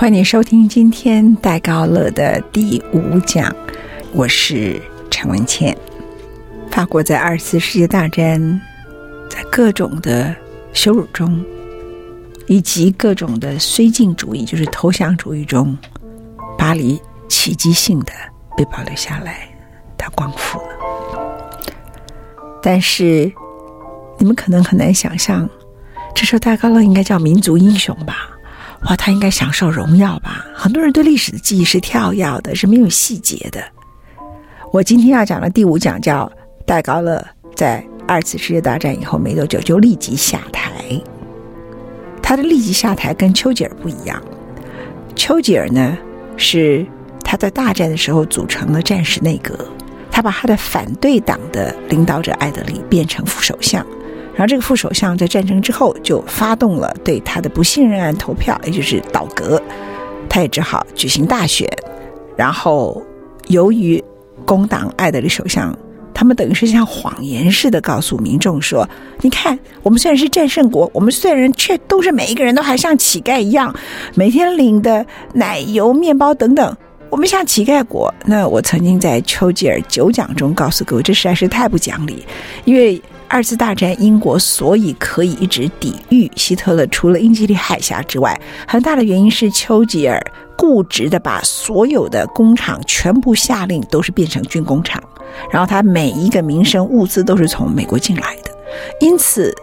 [0.00, 3.54] 欢迎收听今天戴高乐的第五讲，
[4.14, 5.76] 我是陈文茜。
[6.70, 8.40] 法国在二次世界大战，
[9.28, 10.34] 在各种的
[10.72, 11.44] 羞辱中，
[12.46, 15.76] 以及各种的绥靖主义，就是投降主义中，
[16.56, 16.98] 巴黎
[17.28, 18.12] 奇迹性的
[18.56, 19.54] 被保留下来，
[19.98, 21.70] 它光复了。
[22.62, 23.30] 但是
[24.16, 25.46] 你们可能很难想象，
[26.14, 28.30] 这时候戴高乐应该叫民族英雄吧？
[28.86, 30.46] 哇，他应该享受荣耀吧？
[30.54, 33.62] 很多人对历史的记忆是跳跃的，是没有细节的。
[34.72, 36.30] 我今天要讲的第五讲叫
[36.64, 40.72] 戴高乐在二次世界大战以后没多久就立即下台。
[42.22, 44.20] 他的立即下台跟丘吉尔不一样。
[45.14, 45.98] 丘吉尔呢，
[46.36, 46.86] 是
[47.22, 49.58] 他在大战的时候组成了战时内阁，
[50.10, 53.84] 他把他的反对党的领导者艾德里变成副首相。
[54.40, 59.60] 然后这个副首相在战争之后就发动了对他的不信任案投票，也就是倒阁，
[60.30, 61.68] 他也只好举行大选。
[62.38, 63.02] 然后
[63.48, 64.02] 由于
[64.46, 65.78] 工党艾德里首相，
[66.14, 68.88] 他们等于是像谎言似的告诉民众说
[69.20, 73.74] ：“你看，我们虽然是战胜国，我们虽然却都是每一个人都还像乞丐一样，
[74.14, 76.74] 每天领的奶油、面包等等，
[77.10, 82.24] 我们像乞丐国。”那我曾经在丘吉尔九讲中告诉各位，这实在是太不讲理，
[82.64, 82.98] 因为。
[83.32, 90.20] 二次大战，英国所以可以一直抵御希特勒，除了英吉利海峡之外，很大的原因是丘吉尔
[90.56, 95.00] 固执地把所有的工厂全部下令都是变成军工厂，
[95.52, 98.50] 然后他每一个民生物资都是从美国进来的。
[99.00, 99.54] 因此，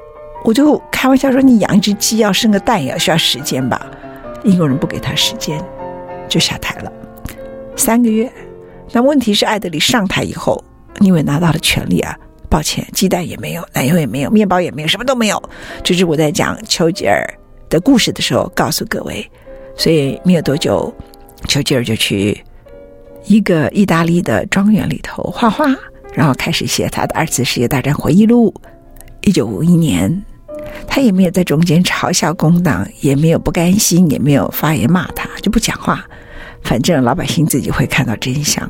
[0.46, 3.86] 我就开玩笑说，你养一只鸡要生个蛋也要需要时间吧？
[4.46, 5.62] 英国人不给他时间，
[6.30, 6.92] 就下台了，
[7.76, 8.32] 三个月。
[8.94, 10.64] 那问题是，艾德里上台以后，
[11.02, 12.18] 因为拿到了权力啊。
[12.50, 15.42] 抱歉，鸡蛋也没有，奶油也没有，面包也没有，什么都没有。
[15.84, 17.26] 这是我在讲丘吉尔
[17.70, 19.26] 的故事的时候告诉各位。
[19.76, 20.92] 所以没有多久，
[21.48, 22.42] 丘吉尔就去
[23.26, 25.66] 一个意大利的庄园里头画画，
[26.14, 28.54] 然后开始写他的二次世界大战回忆录。
[29.22, 30.24] 一九五一年，
[30.88, 36.04] 他也没有在中间嘲笑工党，也没有不甘心，也没有发言骂他，就不讲话。
[36.64, 38.68] 反正老百姓自己会看到真相。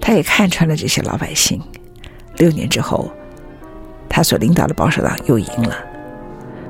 [0.00, 1.60] 他也看穿了这些老百姓。
[2.38, 3.10] 六年之后，
[4.08, 5.76] 他所领导的保守党又赢了，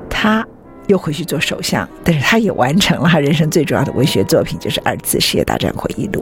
[0.09, 0.45] 他
[0.87, 6.21] 又回去做首相，但是他也完成了他人生最重要的文学作品，就是《二次世界大战回忆录》。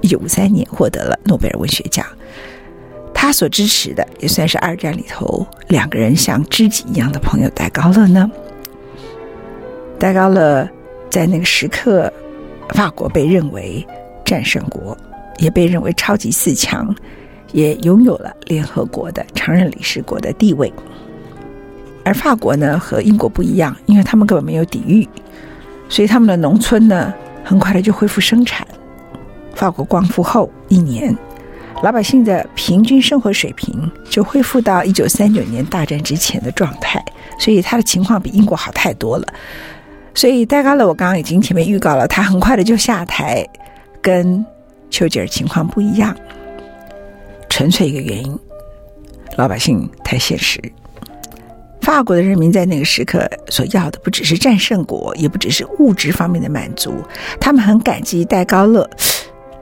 [0.00, 2.06] 一九五三年获得了诺贝尔文学奖。
[3.12, 8.30] 他所支持的也算是二战里头两个人像知己一样的朋友戴高乐呢。
[9.98, 10.68] 戴高乐
[11.08, 12.12] 在那个时刻，
[12.70, 13.86] 法国被认为
[14.26, 14.94] 战胜国，
[15.38, 16.94] 也被认为超级四强。
[17.54, 20.70] 也拥有了联合国的常任理事国的地位，
[22.04, 25.08] 而法国呢，和英国不一样，因为他们根本没有抵御，
[25.88, 27.14] 所以他们的农村呢
[27.44, 28.66] 很快的就恢复生产。
[29.54, 31.16] 法国光复后一年，
[31.84, 37.00] 老百姓的平均生活水平就恢复到一九三九年大战之前的状态，
[37.38, 39.24] 所以他的情况比英国好太多了。
[40.12, 43.48] 所以戴高乐，我刚刚已经前面预告了，他很快的就下台，
[44.02, 44.44] 跟
[44.90, 46.12] 丘吉尔情况不一样。
[47.54, 48.36] 纯粹一个原因，
[49.36, 50.60] 老百姓太现实。
[51.82, 56.92] 法国的人民在那个时刻所要的不只是战胜国，也不只是物质方面的满足，
[57.38, 58.90] 他们很感激戴高乐，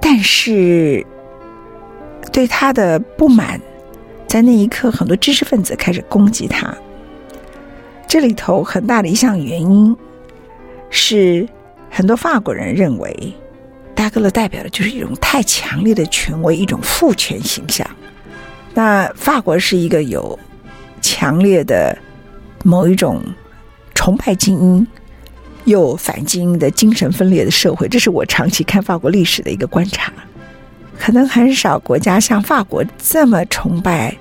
[0.00, 1.06] 但是
[2.32, 3.60] 对他的不满，
[4.26, 6.74] 在那一刻，很多知识分子开始攻击他。
[8.08, 9.94] 这里头很大的一项原因
[10.88, 11.46] 是，
[11.90, 13.34] 很多法国人认为。
[14.02, 17.88] 戴高乐代表的就是一种太强烈的权威，一种父权形象。
[18.74, 20.36] 那法国是一个有
[21.00, 21.96] 强烈的
[22.64, 23.22] 某一种
[23.94, 24.86] 崇拜精英
[25.66, 30.12] 又反精英的精神分裂的社会，这是我长期看法国历史的一个观察。
[30.98, 34.12] 可能很少国家像法国这么崇拜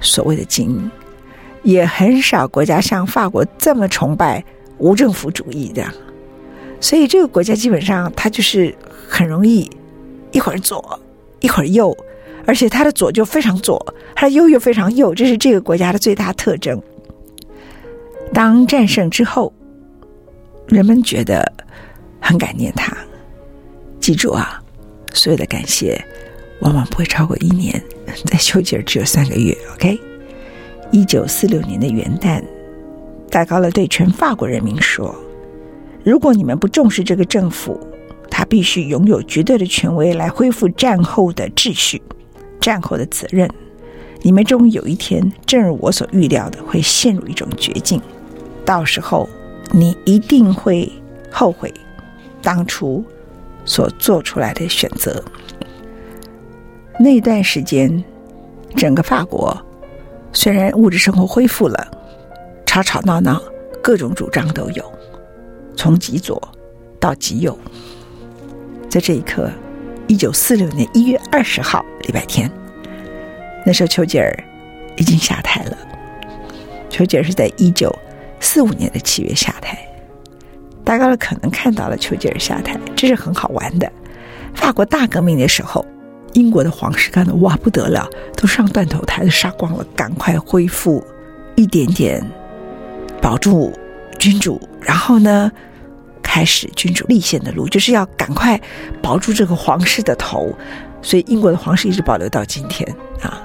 [0.00, 0.90] 所谓的精英，
[1.62, 4.44] 也很少国家像法国这么崇拜
[4.78, 5.86] 无政府主义的。
[6.80, 8.74] 所以这个国家基本上，它就是
[9.08, 9.70] 很容易
[10.30, 11.00] 一会儿左
[11.40, 11.96] 一会儿右，
[12.46, 16.80] 而且它的左就非常左，它的右又非常右，这是这个国家的最大特征。
[18.32, 19.52] 当战胜之后，
[20.66, 21.52] 人们觉得
[22.20, 22.96] 很感念他。
[24.00, 24.62] 记住啊，
[25.12, 26.02] 所有的感谢
[26.60, 27.82] 往往不会超过一年，
[28.24, 29.56] 在丘吉尔只有三个月。
[29.74, 29.98] OK，
[30.90, 32.42] 一九四六年的元旦，
[33.30, 35.14] 戴高乐对全法国人民说
[36.04, 37.78] ：“如果你们不重视这个政府，
[38.30, 42.00] 他必须拥有绝对的权威来恢复战后的秩序、
[42.60, 43.48] 战后的责任。
[44.22, 48.00] 你们终有一天，正如我所预料的，会陷入一种绝境。
[48.64, 49.28] 到时候，
[49.72, 50.90] 你一定会
[51.30, 51.72] 后悔
[52.42, 53.04] 当初
[53.64, 55.22] 所做出来的选择。”
[56.98, 58.02] 那段时间，
[58.74, 59.56] 整个法国
[60.32, 61.88] 虽然物质生活恢复了。
[62.66, 63.40] 吵吵闹闹，
[63.82, 64.92] 各种主张都有，
[65.78, 66.42] 从极左
[66.98, 67.56] 到极右。
[68.90, 69.48] 在这一刻，
[70.08, 72.50] 一九四六年一月二十号，礼拜天，
[73.64, 74.36] 那时候丘吉尔
[74.96, 75.78] 已经下台了。
[76.90, 77.96] 丘吉尔是在一九
[78.40, 79.78] 四五年的七月下台。
[80.84, 83.90] 大家可能看到了丘吉尔下台，这是很好玩的。
[84.54, 85.86] 法国大革命的时候，
[86.32, 91.04] 英国的皇室干的哇不得了，都上断头台，都杀光了，赶快恢复
[91.54, 92.24] 一点点。
[93.20, 93.72] 保住
[94.18, 95.50] 君主，然后呢，
[96.22, 98.60] 开始君主立宪的路，就是要赶快
[99.00, 100.52] 保住这个皇室的头。
[101.00, 102.86] 所以英国的皇室一直保留到今天
[103.22, 103.40] 啊。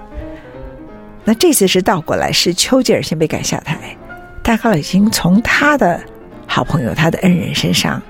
[1.24, 3.96] 那这次是倒过来，是丘吉尔先被赶下台，
[4.44, 6.04] 戴高乐已经从他的
[6.48, 8.02] 好朋友、他的恩人身上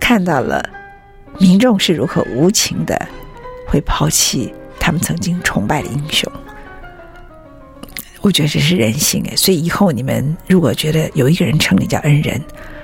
[0.00, 0.62] 看到了
[1.38, 3.00] 民众是如何无情的
[3.66, 6.30] 会抛弃他们曾经崇拜的英雄。
[8.22, 12.40] 我觉得这是人性哎，所以以后你们如果觉得有一个人称你叫恩人，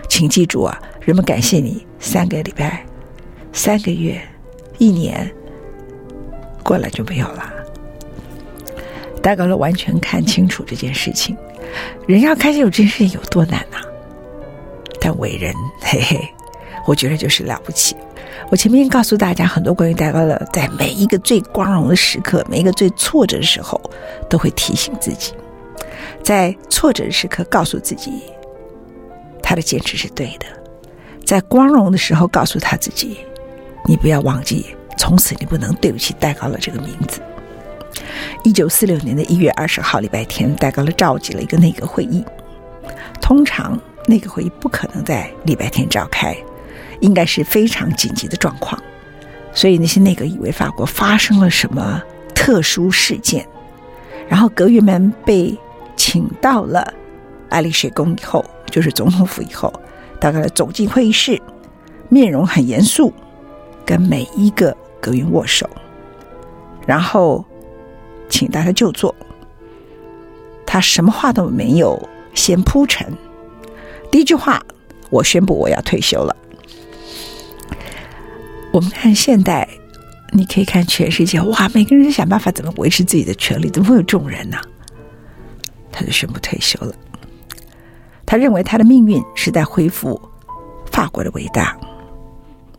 [0.09, 2.85] 请记住啊，人们感谢你三个礼拜、
[3.53, 4.21] 三个月、
[4.79, 5.31] 一年
[6.62, 7.53] 过了就没有了。
[9.23, 11.37] 戴高乐完全看清楚这件事情，
[12.06, 13.79] 人要看清楚这件事情有多难呐、
[15.00, 16.19] 但伟人嘿嘿，
[16.87, 17.94] 我觉得就是了不起。
[18.49, 23.81] 我前面告诉大家很多关于戴高乐，在每一个最光荣的时刻，每一个最挫折的时候，
[24.31, 25.33] 都会提醒自己，
[26.23, 28.23] 在挫折的时刻告诉自己，
[29.43, 30.47] 他的坚持是对的；
[31.25, 33.19] 在光荣的时候告诉他自己，
[33.85, 34.67] 你不要忘记，
[34.97, 37.21] 从此你不能对不起戴高乐这个名字。
[38.44, 42.25] 一九四六年的一月二十号礼拜天，戴高乐召集了一个内阁会议，
[43.21, 46.37] 通常那个会议不可能在礼拜天召开。
[47.00, 48.81] 应该是非常紧急的状况，
[49.52, 52.02] 所以那些内阁以为法国发生了什么
[52.34, 53.46] 特殊事件，
[54.28, 55.56] 然后阁员们被
[55.96, 56.93] 请到了
[57.48, 59.72] 爱丽舍宫以后，就是总统府以后，
[60.20, 61.40] 大概走进会议室，
[62.08, 63.12] 面容很严肃，
[63.84, 65.69] 跟每一个阁员握手，
[66.87, 67.44] 然后
[68.28, 69.14] 请大家就坐。
[70.66, 73.06] 他什么话都没有先铺陈，
[74.10, 74.60] 第一句话，
[75.10, 76.37] 我宣布我要退休了。
[78.76, 79.67] 我们看现代，
[80.32, 84.58] 你可以看全世界，哇，每个人想办法怎么维持自己的权利，怎么会有这种人呢？
[85.90, 86.94] 他就宣布退休了。
[88.26, 90.20] 他认为他的命运是在恢复
[90.93, 91.75] 法国的伟大。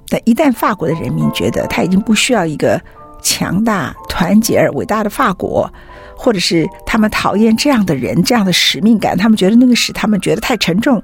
[0.07, 2.79] 但一旦法国的人民觉得他已经不需要一个
[3.23, 5.67] 强大、团结而伟大的法国，
[6.15, 11.03] 或者是他们讨厌这样的人、这样的使命感，他们觉得那个使他们觉得太沉重。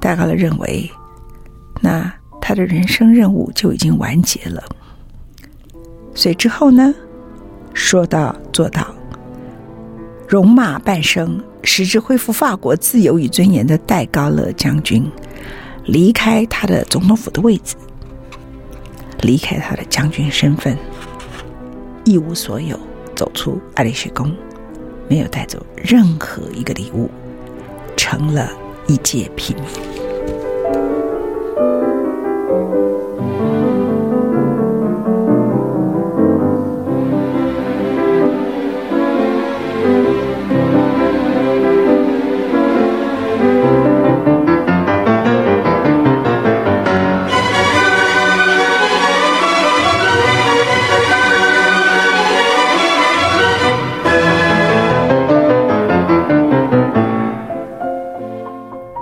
[0.00, 0.88] 戴高乐认为，
[1.80, 2.14] 那。
[2.48, 4.64] 他的人生任务就已经完结了，
[6.14, 6.94] 所以之后呢，
[7.74, 8.86] 说到做到，
[10.26, 15.04] 戎马半生，使之恢复法国自由与尊严的戴高乐将军，
[15.84, 17.76] 离开他的总统府的位置，
[19.20, 20.74] 离开他的将军身份，
[22.06, 22.80] 一无所有，
[23.14, 24.34] 走出爱丽舍宫，
[25.06, 27.10] 没有带走任何一个礼物，
[27.94, 28.50] 成了
[28.86, 30.07] 一介平民。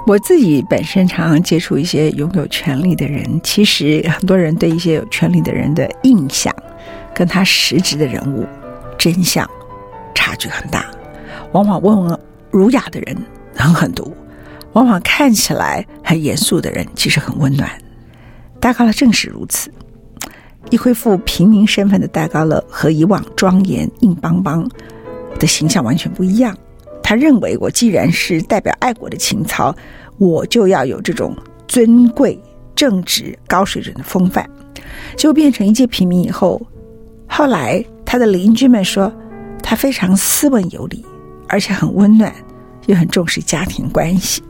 [0.06, 6.54] 我自己本身常常接触一些拥有权力的人，其实很多人对一些有权力的人的印象，
[7.12, 8.46] 跟他实质的人物
[8.96, 9.44] 真相
[10.14, 10.86] 差距很大。
[11.50, 12.20] 往往温文
[12.52, 13.16] 儒雅的人
[13.56, 14.16] 很狠毒，
[14.74, 17.68] 往往看起来很严肃的人其实很温暖。
[18.60, 19.72] 戴高乐正是如此，
[20.70, 24.70] 一恢复平民身份的戴高乐和以往庄严硬邦邦
[25.40, 26.56] 的形象完全不一样。
[27.08, 29.72] 他认为，我既然是代表爱国的情操，
[30.18, 31.36] 我就要有这种
[31.68, 32.36] 尊贵、
[32.74, 34.44] 正直、高水准的风范。
[35.14, 36.60] 就变成一介平民以后，
[37.28, 39.12] 后来他的邻居们说
[39.62, 41.06] 他非常斯文有礼，
[41.48, 42.34] 而且很温暖，
[42.86, 44.42] 又很重视家庭关系。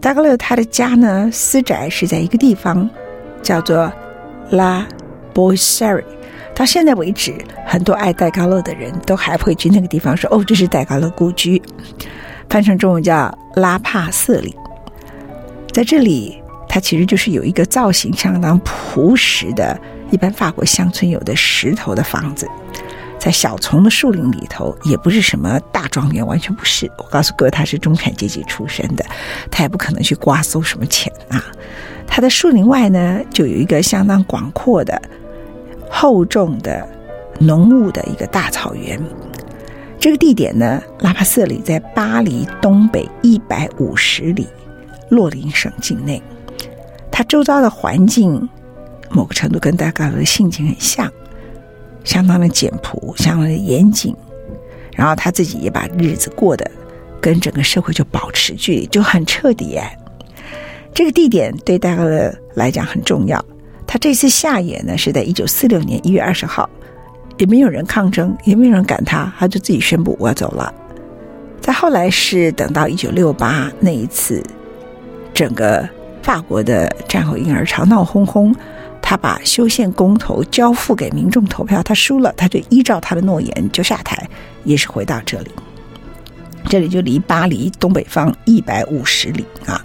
[0.00, 2.88] 戴高乐他的家呢，私宅是在一个地方，
[3.42, 3.92] 叫做
[4.48, 4.88] 拉
[5.34, 6.02] 波塞瑞。
[6.56, 7.34] 到现在为止，
[7.66, 11.60] 很多爱戴高乐的人都还会去那个地方说：“哦，这是戴高乐故居。”
[12.48, 14.56] 翻成中文叫拉帕瑟里。
[15.70, 19.78] 在这里，它其实就是有一个造型相当朴实的，
[20.10, 22.48] 一般法国乡村有的石头的房子。
[23.18, 26.90] 在小丛的树林里头，也不是什么大庄园，完全不是。
[26.96, 29.04] 我告诉各位，他是中产阶级出身的，
[29.50, 31.44] 他也不可能去刮搜什么钱啊。
[32.06, 35.00] 他的树林外呢，就有一个相当广阔的、
[35.90, 36.86] 厚重的
[37.38, 39.00] 浓雾的一个大草原。
[39.98, 44.46] 这个地点呢，拉帕瑟里在巴黎东北一百五十里，
[45.08, 46.22] 洛林省境内。
[47.10, 48.48] 它周遭的环境，
[49.10, 51.10] 某个程度跟戴高乐的性情很像。
[52.04, 54.14] 相当的简朴，相当的严谨，
[54.92, 56.70] 然后他自己也把日子过得
[57.20, 59.98] 跟整个社会就保持距离，就很彻底哎。
[60.94, 63.44] 这个地点对戴高乐来讲很重要。
[63.86, 66.68] 他这次下野呢是在一九四六年一月二十号，
[67.38, 70.72] 也没有人抗争，也没有人赶他，他就自己宣布我要走了。
[71.60, 74.42] 再后来是等到一九六八那一次，
[75.32, 75.88] 整个
[76.22, 78.54] 法国的战后婴儿潮闹哄哄。
[79.08, 84.28] 他把修宪公投交付给民众投票，他输了，他就依照他的诺言就下台，
[84.64, 85.50] 也是回到这里。
[86.68, 89.80] 这里就离巴黎东北方一百五十里啊。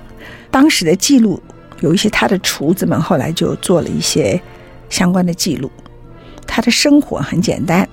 [0.49, 1.39] 当时的记录
[1.81, 4.41] 有一些，他的厨子们后来就做了一些
[4.89, 5.69] 相关的记录。
[6.47, 7.87] 他的生活很简单，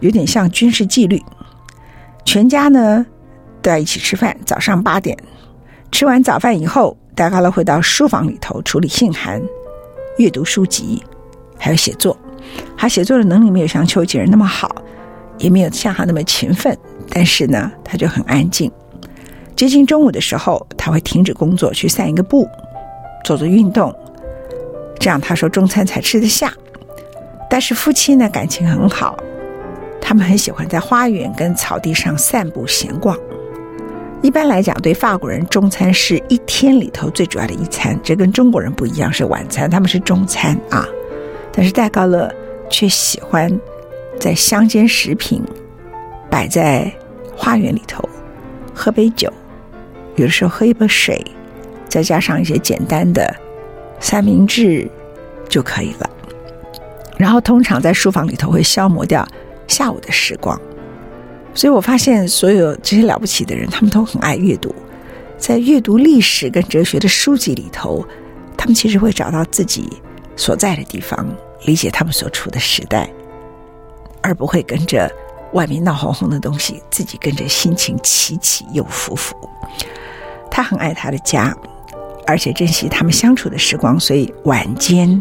[0.00, 1.22] 有点像军事纪律。
[2.24, 3.04] 全家呢
[3.62, 5.16] 都要一起吃饭，早上八点
[5.92, 9.42] 吃完早饭以后，戴高乐会到书房里头处理信函。
[10.18, 11.02] 阅读书籍，
[11.58, 12.16] 还有写作。
[12.76, 14.74] 他写作的能力没有像丘吉尔那么好，
[15.38, 16.76] 也没有像他那么勤奋。
[17.08, 18.70] 但是呢，他就很安静。
[19.54, 22.48] 接近中午的时候，他会停止工作去散一个步，
[23.26, 23.92] 做做运动。
[25.00, 26.52] 这样他说中餐才吃得下。
[27.50, 29.16] 但是夫妻呢，感情很好，
[30.00, 33.16] 他们很喜欢在花园跟草地上散步闲逛。
[34.22, 40.86] 一般来讲，对法国人，中餐是一天里头最主要的一餐，这跟中国人不一样，是晚餐，他们是中餐啊。
[41.52, 42.32] 但是戴高乐
[42.70, 43.50] 却喜欢
[44.18, 45.42] 在乡间食品
[46.30, 46.90] 摆在
[47.36, 48.08] 花园里头，
[48.74, 49.32] 喝杯酒，
[50.16, 51.24] 有的时候喝一杯水，
[51.96, 53.34] 再加上一些简单的
[54.00, 54.86] 三明治
[55.48, 56.10] 就可以了。
[57.16, 59.26] 然后通常在书房里头会消磨掉
[59.66, 60.60] 下午的时光。
[61.54, 64.74] 所以我发现，所有这些了不起的人，他们都很爱阅读。
[65.38, 68.06] 在阅读历史跟哲学的书籍里头，
[68.58, 69.88] 他们其实会找到自己
[70.36, 71.26] 所在的地方，
[71.64, 73.08] 理解他们所处的时代，
[74.20, 75.10] 而不会跟着
[75.54, 79.34] 外面闹哄哄的东西，自己跟着心情起起又伏伏。
[80.50, 81.56] 他很爱他的家，
[82.26, 85.20] 而且珍惜他们相处的时光，所以晚间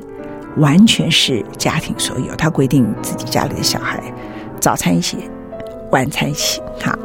[0.57, 2.35] 完全是家庭所有。
[2.35, 4.01] 他规定自己家里的小孩
[4.59, 5.17] 早餐一起。
[5.91, 6.97] 晚餐一起，好。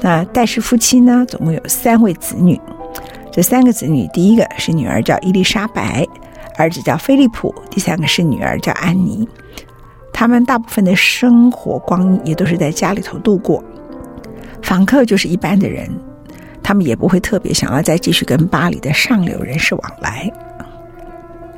[0.00, 2.60] 那戴氏夫妻呢，总共有三位子女。
[3.30, 6.04] 这三个子女，第一个是女儿叫伊丽莎白，
[6.56, 9.28] 儿子叫菲利普，第三个是女儿叫安妮。
[10.12, 13.62] 他们大部分的生活光阴也都是在家里头度过，
[14.62, 15.88] 访客就是一般的人，
[16.62, 20.30] 他们也不会特别想要再继续跟巴黎的上流人士往来。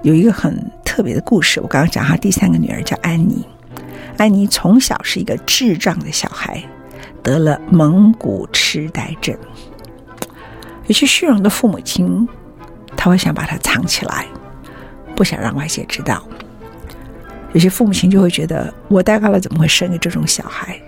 [0.02, 3.44] 有一个很特别的故事，我刚刚讲，他第三个女儿叫安妮。
[4.16, 6.62] 安妮从小是一个智障的小孩，
[7.22, 9.36] 得了蒙古痴呆症。
[10.86, 12.28] 有些虚荣的父母亲，
[12.96, 14.26] 他会想把她藏起来，
[15.16, 16.22] 不想让外界知道。
[17.52, 20.78] 有些父母亲就会觉得，我戴高乐怎么会生个这种小孩？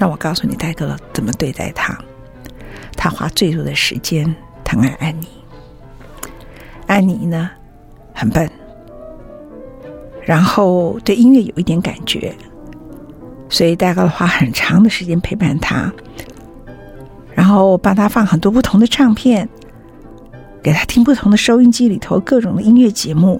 [0.00, 1.94] 让我告诉你，戴哥怎么对待他。
[2.96, 5.28] 他花最多的时间疼爱安妮。
[6.86, 7.50] 安妮呢，
[8.14, 8.50] 很笨。
[10.24, 12.34] 然后对音乐有一点感觉，
[13.50, 15.92] 所以戴高乐花很长的时间陪伴他，
[17.34, 19.46] 然后帮他放很多不同的唱片，
[20.62, 23.38] 给他听不同的收音机里头各种的音乐节目，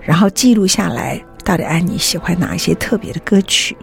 [0.00, 3.76] 然后记录下来到底安妮喜欢哪一些特别的歌曲，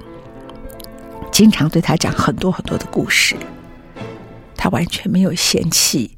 [1.38, 3.36] 经常对他讲很多很多的故事，
[4.56, 6.18] 他完全没有嫌弃，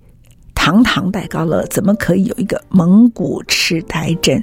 [0.56, 4.42] 堂堂戴高乐怎么可以有一个蒙古痴呆症？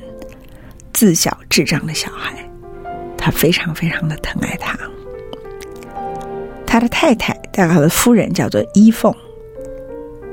[0.92, 2.34] 自小智障的小孩，
[3.16, 4.78] 他非常非常的疼爱他。
[6.66, 9.16] 他的太太，戴高乐的夫人叫做伊凤，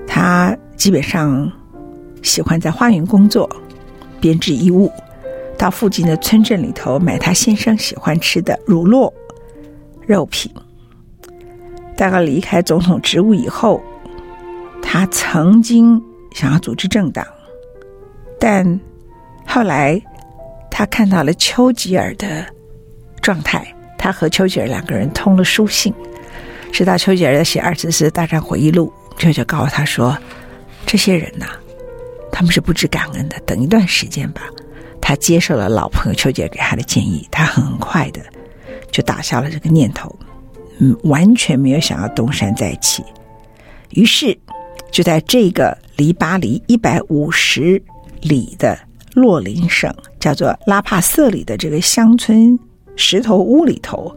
[0.05, 1.49] 他基本上
[2.21, 3.49] 喜欢在花园工作，
[4.19, 4.91] 编织衣物，
[5.57, 9.09] 到附近的村镇里头买他先生喜欢吃的乳酪、
[10.05, 10.51] 肉品。
[11.95, 13.81] 大概离开总统职务以后，
[14.81, 16.01] 他曾经
[16.33, 17.25] 想要组织政党，
[18.39, 18.79] 但
[19.45, 20.01] 后来
[20.71, 22.45] 他看到了丘吉尔的
[23.21, 23.65] 状态，
[23.97, 25.93] 他和丘吉尔两个人通了书信，
[26.71, 30.17] 直到丘吉尔在写二次世界大战回忆录，丘吉尔告诉他说
[30.87, 31.45] ：“这些人呐、
[32.31, 34.49] 他们是不知感恩的。”等一段时间吧，
[34.99, 38.19] 他接受了老朋友丘吉尔给他的建议，他很快的
[38.93, 40.15] 就打消了这个念头。
[40.79, 43.03] 嗯，完全没有想要东山再起，
[43.91, 44.35] 于是
[44.89, 47.81] 就在这个离巴黎一百五十
[48.21, 48.77] 里的
[49.13, 52.57] 洛林省，叫做拉帕瑟里的这个乡村
[52.95, 54.15] 石头屋里头，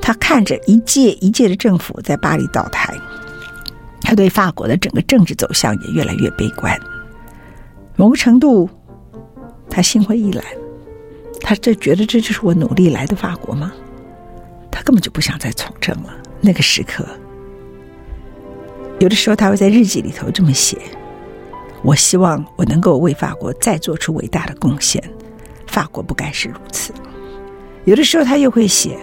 [0.00, 2.92] 他看着一届一届的政府在巴黎倒台，
[4.00, 6.76] 他对法国的整个政治走向也越来越悲观。
[7.94, 8.68] 某个程度，
[9.70, 10.42] 他心灰意冷，
[11.40, 13.72] 他这觉得这就是我努力来的法国吗？
[14.84, 16.14] 根本就不想再从政了。
[16.40, 17.06] 那个时刻，
[19.00, 20.76] 有的时候他会在日记里头这么写
[21.82, 25.02] ：“我希望我能够为法国再做出伟大的贡献，
[25.66, 26.92] 法国不该是如此。”
[27.86, 28.98] 有的时候他又会写：“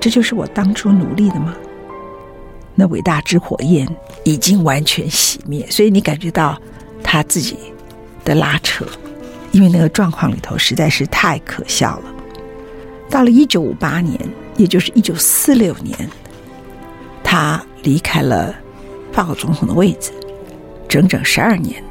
[0.00, 1.54] 这就是我当初努力的吗？”
[2.74, 3.88] 那伟大之火焰
[4.24, 6.60] 已经完全熄灭，所以你感觉到
[7.04, 7.56] 他自己
[8.24, 8.84] 的拉扯，
[9.52, 12.14] 因为那个状况里头实在是太可笑了。
[13.08, 14.18] 到了一九五八年。
[14.58, 15.96] 也就是一九四六年，
[17.24, 18.54] 他离开了
[19.12, 20.12] 法国总统的位置，
[20.86, 21.82] 整整十二年。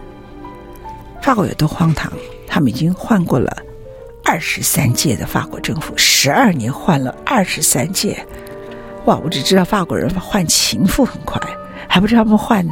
[1.24, 2.12] 法国有多荒唐？
[2.46, 3.52] 他们已经换过了
[4.24, 8.24] 二十三届的法国政府，十二年换了二十三届。
[9.06, 9.18] 哇！
[9.24, 11.42] 我只知道法国人换情妇很快，
[11.88, 12.68] 还不知道他们换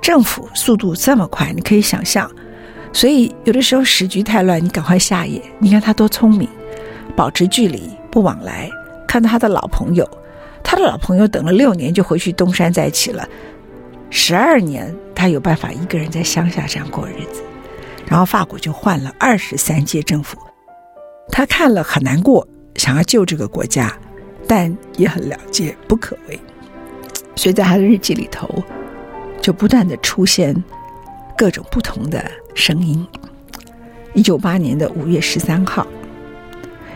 [0.00, 1.52] 政府速度这么快。
[1.52, 2.30] 你可以想象，
[2.92, 5.42] 所以有的时候时局太乱，你赶快下野。
[5.58, 6.48] 你看他多聪明，
[7.16, 8.70] 保持距离，不往来。
[9.10, 10.08] 看到他的老朋友，
[10.62, 13.28] 他的老朋友等了六年就回去东山再起了，
[14.08, 17.42] 十二年他有办法一个人在乡下这样过日子，
[18.06, 20.38] 然后法国就换了二十三届政府，
[21.28, 22.46] 他看了很难过，
[22.76, 23.92] 想要救这个国家，
[24.46, 26.38] 但也很了解不可为，
[27.34, 28.48] 所以在他的日记里头
[29.40, 30.54] 就不断的出现
[31.36, 33.04] 各种不同的声音。
[34.14, 35.84] 一九八年的五月十三号。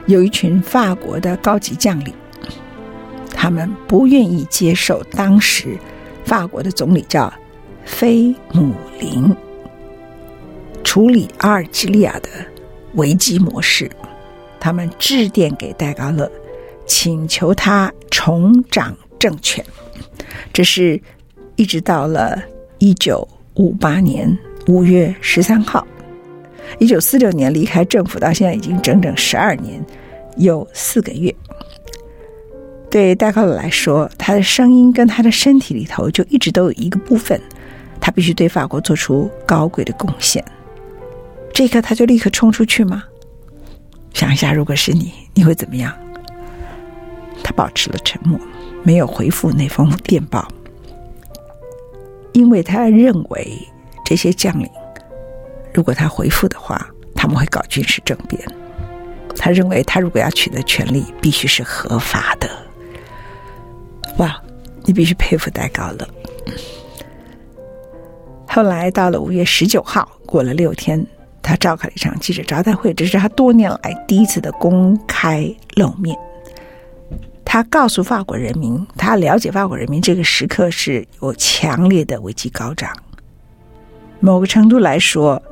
[0.06, 2.12] 有一群法国的高级将领，
[3.34, 5.76] 他们不愿意接受当时
[6.24, 7.32] 法国的总理叫
[7.84, 9.34] 菲姆林
[10.82, 12.28] 处理阿尔及利亚的
[12.94, 13.90] 危机模式。
[14.60, 16.30] 他们致电给戴高乐，
[16.86, 19.64] 请求他重掌政权。
[20.52, 21.00] 这是
[21.56, 22.42] 一直到了
[22.78, 25.86] 一九五八年五月十三号。
[26.78, 29.84] 一九四六年离开政府到现在已经整整十二年，
[30.36, 31.34] 有四个月。
[32.90, 37.40] 对戴高乐来说，他的声音跟他的身体里头就一直都有一个部分，
[38.00, 40.44] 他必须对法国做出高贵的贡献。
[41.52, 43.04] 这一刻，他就立刻冲出去吗？
[44.12, 45.92] 想一下，如果是你，你会怎么样？
[47.42, 48.38] 他保持了沉默，
[48.82, 50.46] 没有回复那封电报，
[52.32, 53.58] 因为他认为
[54.04, 54.68] 这些将领。
[55.74, 58.40] 如果他回复的话，他们会搞军事政变。
[59.36, 62.48] 他认为，他如果要取得权力，必须是合法的。
[64.18, 64.40] 哇，
[64.84, 66.08] 你必须佩服戴高乐。
[68.46, 71.04] 后来到了五月十九号，过了六天，
[71.42, 76.16] 他召开了一场记者招待会，这是他多年来第一次的公开露面。
[77.44, 82.92] 他告诉法国人民，他了解法国人民这个时刻是有强烈的危机高涨。
[84.20, 85.42] 某个程度来说。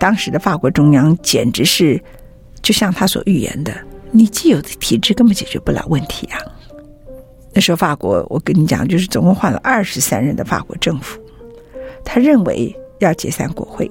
[0.00, 2.02] 当时的法国中央简直是，
[2.62, 3.72] 就像他所预言的，
[4.10, 6.40] 你既有的体制根本解决不了问题啊。
[7.52, 11.20] 那时候法国，我跟你讲，就是总共换了二十三任的法国政府，
[12.02, 13.90] 他认为要解散国会，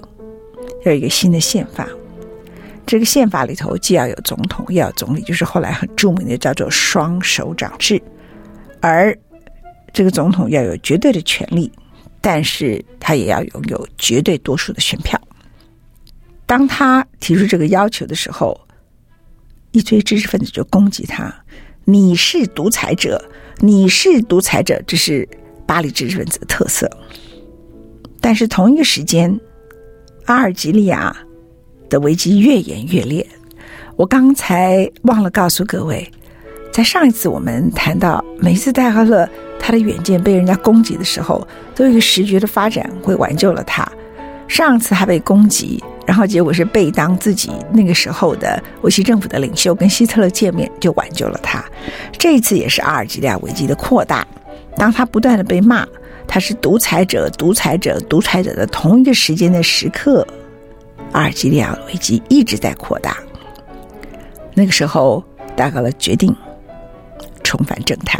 [0.84, 1.88] 要有一个新的宪法。
[2.88, 8.02] 这个宪法里头既要有总统，又要有总理，就是后来很著名的叫做双手掌制，
[8.82, 9.15] 而
[9.93, 11.72] 这个总统要有绝对的权利，
[12.19, 15.22] 但是他也要拥有绝对多数的选票。
[16.49, 18.59] 当他提出这个要求的时候，
[19.69, 21.31] 一堆知识分子就攻击他
[21.85, 23.23] ：“你是独裁者，
[23.59, 25.29] 你是独裁者。”这是
[25.67, 26.89] 巴黎知识分子的特色。
[28.19, 29.39] 但是同一个时间，
[30.25, 31.15] 阿尔及利亚
[31.88, 33.23] 的危机越演越烈。
[33.95, 36.12] 我刚才忘了告诉各位，
[36.73, 43.88] 在上一次我们谈到，每一次戴高乐他的远见被人家攻击的时候，都有一个时局的发展会挽救了他。
[44.47, 45.79] 上次他被攻击。
[46.10, 51.63] 然后结果是贝当自己那个时候的维希政府的领袖跟希特勒见面，就挽救了他。
[52.17, 54.26] 这一次也是阿尔及利亚危机的扩大。
[54.76, 55.88] 当他不断的被骂
[56.26, 60.26] 他是独裁者、独裁者、独裁者的同一个时间的时刻，
[61.12, 63.15] 阿尔及利亚危机一直在扩大。
[64.56, 65.24] 那个时候，
[65.56, 66.36] 戴高乐决定
[67.43, 68.19] 重返政坛，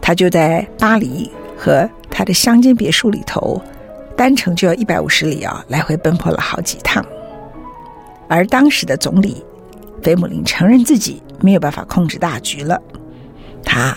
[0.00, 3.60] 他就在巴黎和他的乡间别墅里头。
[4.18, 7.06] 单程就要一百五十里啊，来回奔波了好几趟。
[8.28, 9.44] 而当时的总理
[10.02, 12.82] 菲姆林承认自己没有办法控制大局了，
[13.64, 13.96] 他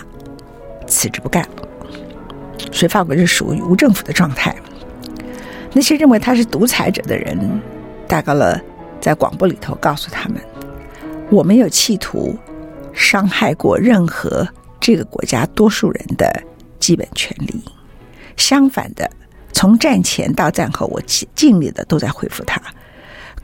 [0.86, 1.44] 辞职不干。
[2.70, 4.54] 所以法国是属于无政府的状态。
[5.72, 7.60] 那些认为他是独裁者的人，
[8.06, 8.56] 戴高乐
[9.00, 10.40] 在广播里头告诉他们
[11.30, 12.38] ：“我没有企图
[12.92, 14.46] 伤害过任何
[14.78, 16.32] 这个国家多数人的
[16.78, 17.60] 基本权利，
[18.36, 19.10] 相反的。”
[19.62, 22.60] 从战前到战后，我尽尽力的都在恢复它。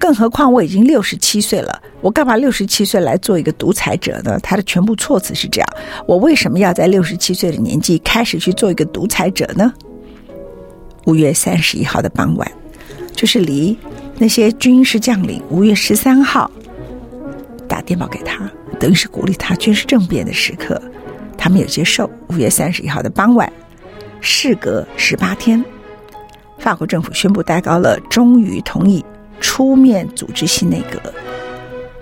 [0.01, 4.37] 更何况我已经六十七岁了，我干嘛六十七岁来做一个独裁者呢？
[4.41, 5.69] 他的全部措辞是这样：
[6.09, 9.73] 我为什么要在六十七岁的年纪开始去做一个独裁者呢？
[11.05, 12.51] 五月三十一号的傍晚，
[13.15, 13.79] 就是离
[14.17, 16.51] 那些军事将领五月十三号
[17.69, 18.51] 打电报给他，
[18.81, 20.83] 等于是鼓励他军事政变的时刻，
[21.37, 22.11] 他没有接受。
[22.31, 23.49] 五月三十一号的傍晚，
[24.21, 25.65] 事隔十八天。
[26.59, 29.05] 法国政府宣布，戴高乐终于同意
[29.41, 31.01] 出面组织新内阁。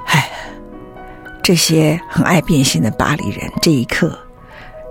[0.07, 0.29] 唉，
[1.42, 4.19] 这些很爱变心的巴黎人，这一刻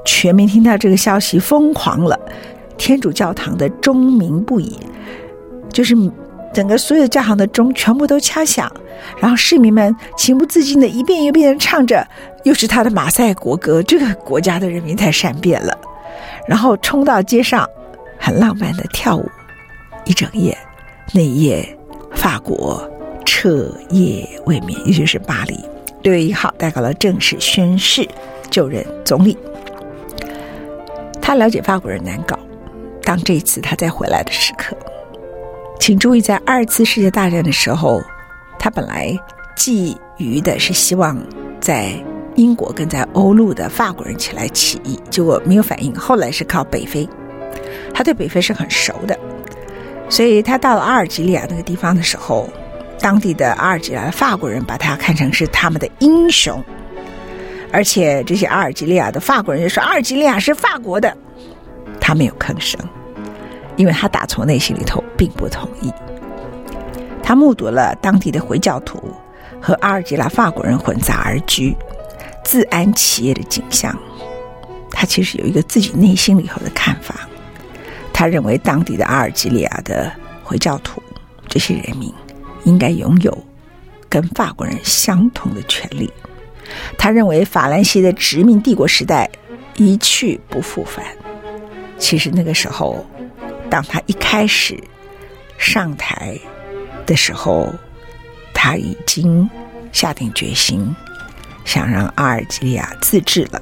[0.06, 2.20] 全民听到这个消息疯狂了，
[2.78, 4.78] 天主教堂的钟鸣不已，
[5.70, 5.96] 就是
[6.54, 8.72] 整个所有教堂的钟全部都敲响，
[9.20, 12.08] 然后市民们情不自禁的一遍一遍的唱着，
[12.44, 13.82] 又是他的马赛国歌。
[13.84, 15.76] 这个国家的人民太善变了，
[16.48, 17.68] 然后冲到街上，
[18.20, 19.28] 很浪漫的跳舞。
[20.06, 20.58] 一整夜，
[21.14, 21.78] 那一夜，
[22.14, 22.90] 法国
[23.26, 25.60] 彻夜未眠，也就是巴黎。
[26.04, 28.08] 六月一号，戴高乐正式宣誓
[28.50, 29.36] 就任总理。
[31.22, 32.38] 他了解法国人难搞。
[33.02, 34.78] 当这一次他再回来的时刻，
[35.80, 38.02] 请注意，在二次世界大战的时候，
[38.60, 39.16] 他本来
[39.58, 41.18] 觊觎的是希望
[41.60, 41.94] 在
[42.36, 45.94] 英国跟在欧陆的法国人起来起义，结果没有反应。
[45.96, 47.08] 后来是靠北非，
[47.94, 49.18] 他对北非是很熟的。
[50.08, 52.48] 所以他到了阿尔及利亚那个地方的时候，
[53.00, 56.64] 当地的阿尔及利亚的法国人把他看成是他们的英雄，
[57.72, 61.16] 而且这些阿尔及利亚的法国人就说阿尔及利亚是法国的，
[62.00, 62.80] 他没有吭声，
[63.76, 65.92] 因为他打从内心里头并不同意。
[67.22, 69.02] 他目睹了当地的回教徒
[69.60, 71.76] 和阿尔及利亚法国人混杂而居、
[72.44, 73.98] 自安其业的景象，
[74.92, 77.28] 他其实有一个自己内心里头的看法。
[78.18, 80.10] 他认为当地的阿尔及利亚的
[80.42, 81.04] 回教徒
[81.50, 82.10] 这些人民
[82.64, 83.46] 应该拥有
[84.08, 86.10] 跟法国人相同的权利。
[86.98, 89.30] 他认为法兰西的殖民帝国时代
[89.76, 91.06] 一去不复返。
[91.98, 93.06] 其实那个时候，
[93.70, 94.82] 当他一开始
[95.58, 96.40] 上台
[97.06, 97.70] 的时候，
[98.54, 99.50] 他已经
[99.92, 100.96] 下定决心
[101.66, 103.62] 想让阿尔及利亚自治了。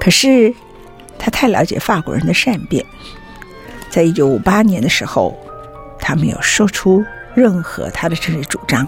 [0.00, 0.54] 可是。
[1.18, 2.84] 他太了解法国人的善变，
[3.90, 5.36] 在一九五八年的时候，
[5.98, 8.86] 他没有说出任何他的政治主张，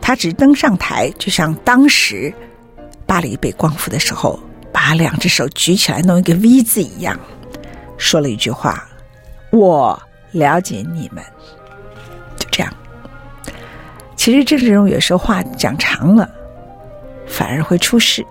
[0.00, 2.32] 他只登上台，就像当时
[3.06, 4.38] 巴黎被光复的时候，
[4.72, 7.18] 把两只手举起来弄一个 V 字一样，
[7.96, 8.88] 说了一句话
[9.50, 10.00] ：“我
[10.32, 11.22] 了解你们。”
[12.36, 12.72] 就这样。
[14.16, 16.28] 其实政治人有时候话讲长了，
[17.26, 18.24] 反而会出事。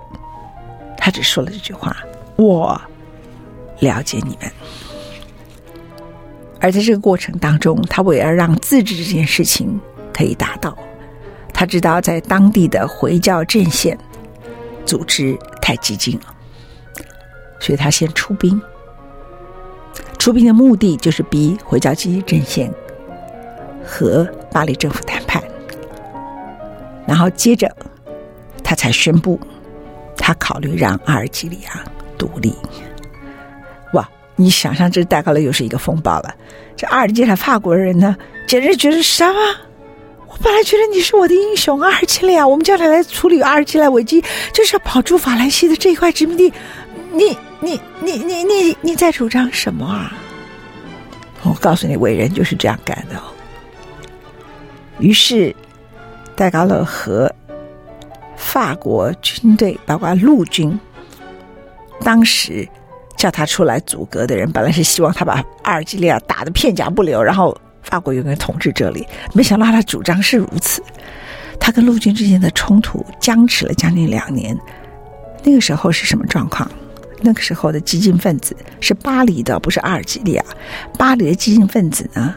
[0.98, 1.96] 他只说了这句话
[2.36, 2.80] ：“我。”
[3.80, 4.52] 了解你们，
[6.60, 9.80] 而在这个过程当中，他为了让自治这件事情
[10.14, 10.78] 可以达到，
[11.54, 13.98] 他知道在当地的回教阵线
[14.86, 16.36] 组织太激进了，
[17.60, 18.62] 所以他先出兵。
[20.18, 22.70] 出兵的目的就是逼回教基阵线
[23.86, 25.42] 和巴黎政府谈判，
[27.08, 27.74] 然后接着
[28.62, 29.40] 他才宣布，
[30.18, 31.84] 他考虑让阿尔及利亚
[32.18, 32.54] 独立。
[34.40, 36.34] 你想象这戴高乐又是一个风暴了。
[36.78, 38.16] 这阿尔及塔法国人呢，
[38.48, 39.40] 简直觉得什么？
[40.30, 44.24] 我本来觉得你是我的英雄，阿尔及利亚，我们叫他来处理阿尔及利亚危机，
[44.54, 46.54] 就是要保住法兰西的这一块殖民地。
[47.12, 50.14] 你你你你你你在主张什么啊？
[51.44, 53.24] 我告诉你，伟人就是这样干的哦。
[55.00, 55.54] 于是，
[56.34, 57.30] 戴高乐和
[58.38, 60.80] 法国军队，包括陆军，
[62.06, 62.66] 当时。
[63.20, 69.06] 叫他出来阻隔的人，本来是希望他把阿尔及利亚打得片甲不留，然后法国永远统治这里。
[69.34, 70.82] 没想到他主张是如此，
[71.60, 74.58] 他跟陆军之间的冲突僵持了将近两年。
[75.44, 76.72] 那个时候是什么状况？
[77.22, 80.44] 那个时候的激进分子是巴黎的，不是阿尔及利亚。
[80.98, 82.34] 巴黎的激进分子呢，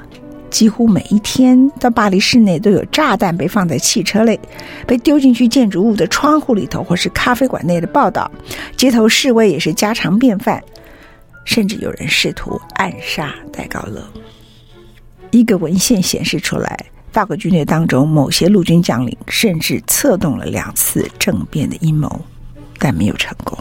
[0.53, 4.39] 几乎每一天到巴黎市内都有炸弹被放在汽车内，
[4.87, 8.31] 被丢进去建筑物的窗户里头，或是咖啡馆内的报道。
[8.77, 10.63] 街头示威也是家常便饭，
[11.47, 14.07] 甚至有人试图暗杀戴高乐。
[15.31, 16.79] 一个文献显示出来，
[17.11, 22.21] 法国军队当中某些陆军将领甚至策动了两次政变的阴谋，
[22.79, 23.59] 但没有成功。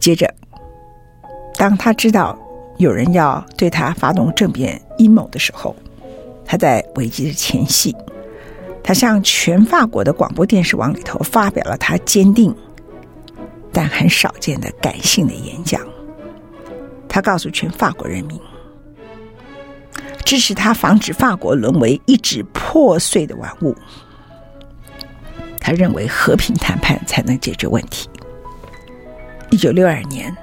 [0.00, 0.34] 接着，
[1.56, 2.36] 当他知道
[2.80, 5.76] 有人要对他发动政变阴谋的时候，
[6.46, 7.94] 他在危机的前夕，
[8.82, 12.54] 他向全法国的广播电视网里头发表了他坚定
[13.70, 15.78] 但很少见的感性的演讲。
[17.06, 18.40] 他告诉全法国人民，
[20.24, 23.76] 支持他防止法国沦为一纸破碎的玩物。
[25.60, 28.08] 他认为和平谈判才能解决问题。
[29.50, 30.34] 一九六二年，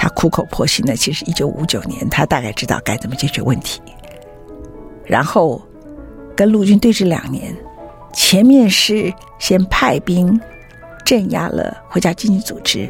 [0.00, 0.96] 他苦口婆心的。
[0.96, 3.82] 其实一九五九年，他大概知道该怎么解决问题。
[5.04, 5.60] 然后
[6.34, 7.54] 跟陆军对峙两年，
[8.14, 10.40] 前面是先派兵
[11.04, 12.88] 镇压了回家经济组织，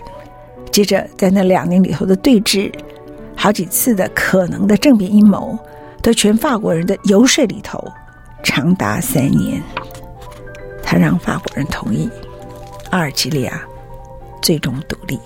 [0.71, 2.73] 接着在那两年里头的对峙，
[3.35, 5.59] 好几次的可能的政变阴谋，
[6.05, 7.85] 在全法国人的游说里头，
[8.45, 9.61] 长达三年，
[10.81, 12.09] 他让法国人同意
[12.91, 13.61] 阿尔及利亚。
[14.43, 15.21] 最终独立，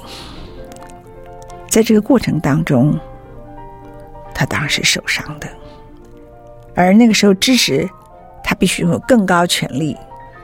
[1.74, 2.96] 在这个过程当中，
[4.32, 5.48] 他当然是受伤的。
[6.72, 7.90] 而那个时候支持
[8.44, 9.96] 他必须拥有更高权力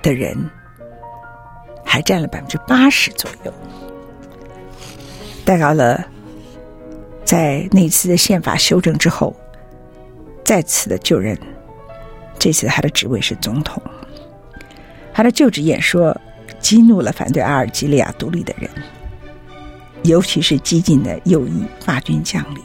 [0.02, 0.36] 的人，
[1.84, 3.54] 还占了百分之八十左右。
[5.44, 6.02] 戴高乐
[7.24, 9.32] 在那次的宪法修正之后，
[10.44, 11.38] 再次的就任，
[12.40, 13.80] 这次他的职位是总统。
[15.14, 16.20] 他的就职演说。
[16.58, 18.68] 激怒了反对阿尔及利亚独立的人，
[20.04, 22.62] 尤其是激进的右翼法军将领。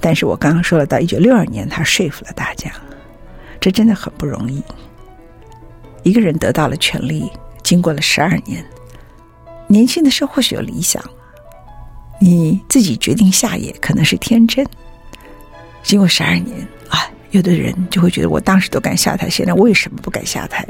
[0.00, 2.70] 但是我刚刚说了，到一九六二年，他说服了大家，
[3.60, 4.62] 这真的很不容易。
[6.02, 7.30] 一个人得到了权力，
[7.62, 8.64] 经过了十二年，
[9.66, 11.02] 年轻的时候或许有理想，
[12.20, 14.66] 你自己决定下野可能是天真。
[15.82, 17.10] 经过十二年，啊。
[17.32, 20.66] 有的人就会觉得，我当时都敢下台，现在为什么不敢下台？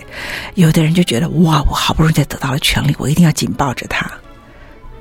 [0.57, 4.11] 有的人就觉得，哇，我好不容易才得到了权力，我一定要紧抱着他。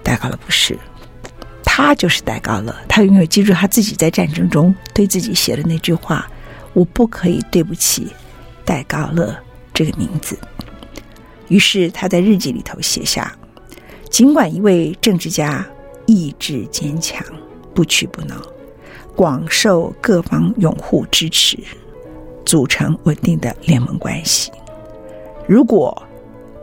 [0.07, 0.79] 戴高乐不是，
[1.65, 2.73] 他就是戴高乐。
[2.87, 6.25] 他永远记住他自己在战争中对自己写的那句话
[6.71, 8.07] ：“我不可以对不起
[8.63, 9.35] 戴高乐
[9.73, 10.39] 这个名字。”
[11.49, 13.37] 于是他在日记里头写下
[14.09, 15.67] ：“尽管一位政治家
[16.05, 17.21] 意志坚强，
[17.75, 18.35] 不屈不挠。”
[19.13, 21.57] 广受各方拥护支持，
[22.45, 24.49] 组成稳定的联盟关系。
[25.45, 26.01] 如果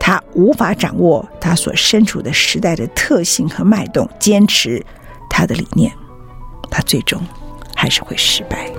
[0.07, 4.85] 他无法掌握他所身处的时代的特性和脉动，坚持
[5.31, 5.90] 他的理念，
[6.71, 7.19] 他最终
[7.75, 8.71] 还是会失败。